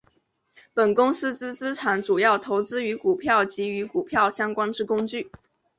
[0.73, 5.29] 本公司之资产主要投资于股票及与股票相关之工具。